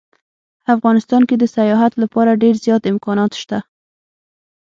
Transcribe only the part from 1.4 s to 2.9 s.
سیاحت لپاره ډیر زیات